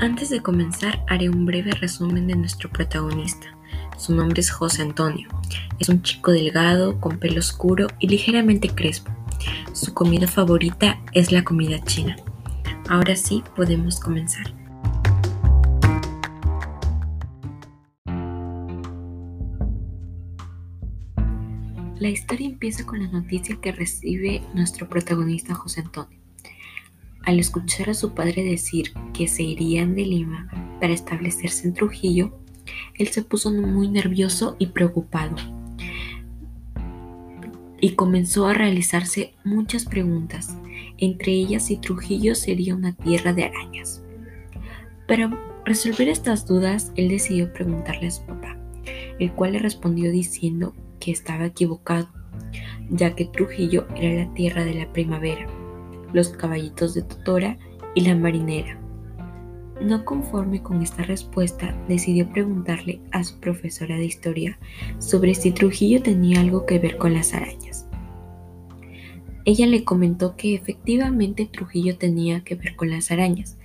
Antes 0.00 0.28
de 0.28 0.42
comenzar, 0.42 1.04
haré 1.08 1.30
un 1.30 1.46
breve 1.46 1.70
resumen 1.70 2.26
de 2.26 2.34
nuestro 2.34 2.68
protagonista. 2.68 3.46
Su 3.96 4.14
nombre 4.14 4.40
es 4.40 4.50
José 4.50 4.82
Antonio. 4.82 5.28
Es 5.78 5.88
un 5.88 6.02
chico 6.02 6.32
delgado, 6.32 7.00
con 7.00 7.18
pelo 7.18 7.38
oscuro 7.38 7.86
y 8.00 8.08
ligeramente 8.08 8.68
crespo. 8.68 9.12
Su 9.72 9.94
comida 9.94 10.26
favorita 10.26 11.00
es 11.12 11.30
la 11.30 11.44
comida 11.44 11.82
china. 11.84 12.16
Ahora 12.88 13.14
sí, 13.14 13.44
podemos 13.54 14.00
comenzar. 14.00 14.52
La 21.98 22.08
historia 22.08 22.48
empieza 22.48 22.84
con 22.84 23.00
la 23.00 23.08
noticia 23.08 23.56
que 23.60 23.70
recibe 23.70 24.42
nuestro 24.54 24.88
protagonista 24.88 25.54
José 25.54 25.80
Antonio. 25.82 26.23
Al 27.24 27.40
escuchar 27.40 27.90
a 27.90 27.94
su 27.94 28.12
padre 28.12 28.44
decir 28.44 28.92
que 29.14 29.28
se 29.28 29.42
irían 29.42 29.94
de 29.94 30.04
Lima 30.04 30.48
para 30.80 30.92
establecerse 30.92 31.66
en 31.66 31.74
Trujillo, 31.74 32.38
él 32.98 33.08
se 33.08 33.22
puso 33.22 33.50
muy 33.50 33.88
nervioso 33.88 34.56
y 34.58 34.66
preocupado 34.66 35.36
y 37.80 37.90
comenzó 37.90 38.46
a 38.46 38.54
realizarse 38.54 39.34
muchas 39.44 39.84
preguntas, 39.84 40.56
entre 40.96 41.32
ellas 41.32 41.66
si 41.66 41.76
Trujillo 41.76 42.34
sería 42.34 42.74
una 42.74 42.92
tierra 42.92 43.34
de 43.34 43.44
arañas. 43.44 44.02
Para 45.06 45.30
resolver 45.66 46.08
estas 46.08 46.46
dudas, 46.46 46.92
él 46.96 47.08
decidió 47.08 47.52
preguntarle 47.52 48.06
a 48.06 48.10
su 48.10 48.22
papá, 48.22 48.56
el 49.18 49.32
cual 49.32 49.52
le 49.52 49.58
respondió 49.58 50.10
diciendo 50.10 50.74
que 50.98 51.10
estaba 51.10 51.46
equivocado, 51.46 52.08
ya 52.88 53.14
que 53.14 53.26
Trujillo 53.26 53.86
era 53.96 54.24
la 54.24 54.34
tierra 54.34 54.64
de 54.64 54.74
la 54.74 54.90
primavera 54.92 55.46
los 56.14 56.30
caballitos 56.30 56.94
de 56.94 57.02
Totora 57.02 57.58
y 57.94 58.00
la 58.00 58.14
marinera. 58.14 58.80
No 59.82 60.04
conforme 60.04 60.62
con 60.62 60.80
esta 60.80 61.02
respuesta, 61.02 61.76
decidió 61.88 62.30
preguntarle 62.30 63.00
a 63.10 63.24
su 63.24 63.38
profesora 63.40 63.96
de 63.96 64.04
historia 64.04 64.58
sobre 64.98 65.34
si 65.34 65.50
Trujillo 65.50 66.00
tenía 66.00 66.40
algo 66.40 66.64
que 66.64 66.78
ver 66.78 66.96
con 66.96 67.12
las 67.12 67.34
arañas. 67.34 67.86
Ella 69.44 69.66
le 69.66 69.84
comentó 69.84 70.36
que 70.36 70.54
efectivamente 70.54 71.46
Trujillo 71.52 71.98
tenía 71.98 72.44
que 72.44 72.54
ver 72.54 72.76
con 72.76 72.90
las 72.90 73.10
arañas, 73.10 73.58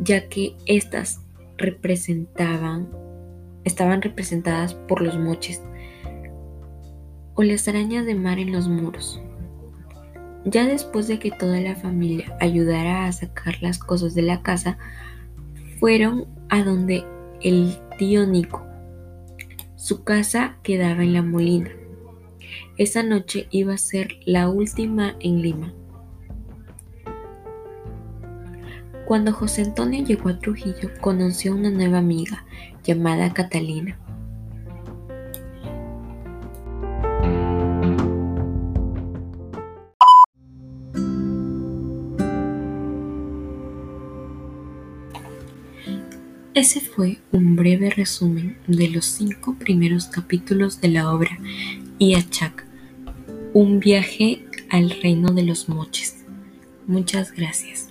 ya 0.00 0.28
que 0.28 0.56
éstas 0.66 1.22
representaban, 1.56 2.90
estaban 3.64 4.02
representadas 4.02 4.74
por 4.74 5.00
los 5.00 5.16
moches 5.18 5.62
o 7.34 7.42
las 7.42 7.68
arañas 7.68 8.04
de 8.04 8.16
mar 8.16 8.38
en 8.38 8.52
los 8.52 8.68
muros. 8.68 9.22
Ya 10.44 10.66
después 10.66 11.08
de 11.08 11.18
que 11.18 11.30
toda 11.30 11.60
la 11.60 11.76
familia 11.76 12.36
ayudara 12.40 13.06
a 13.06 13.12
sacar 13.12 13.60
las 13.60 13.78
cosas 13.78 14.14
de 14.14 14.22
la 14.22 14.42
casa, 14.42 14.78
fueron 15.78 16.26
a 16.48 16.62
donde 16.62 17.04
el 17.42 17.76
tío 17.98 18.26
Nico. 18.26 18.64
Su 19.76 20.04
casa 20.04 20.56
quedaba 20.62 21.02
en 21.02 21.12
la 21.12 21.22
molina. 21.22 21.70
Esa 22.76 23.02
noche 23.02 23.48
iba 23.50 23.74
a 23.74 23.78
ser 23.78 24.16
la 24.24 24.48
última 24.48 25.16
en 25.20 25.42
Lima. 25.42 25.72
Cuando 29.06 29.32
José 29.32 29.62
Antonio 29.62 30.04
llegó 30.04 30.28
a 30.28 30.38
Trujillo, 30.38 30.90
conoció 31.00 31.52
a 31.52 31.56
una 31.56 31.70
nueva 31.70 31.98
amiga 31.98 32.44
llamada 32.84 33.32
Catalina. 33.32 33.98
Ese 46.54 46.80
fue 46.80 47.18
un 47.30 47.56
breve 47.56 47.90
resumen 47.90 48.56
de 48.66 48.88
los 48.88 49.04
cinco 49.04 49.54
primeros 49.54 50.06
capítulos 50.06 50.80
de 50.80 50.88
la 50.88 51.12
obra 51.12 51.38
Iachak, 51.98 52.64
un 53.52 53.80
viaje 53.80 54.44
al 54.70 54.90
reino 54.90 55.30
de 55.30 55.42
los 55.42 55.68
moches. 55.68 56.24
Muchas 56.86 57.32
gracias. 57.32 57.87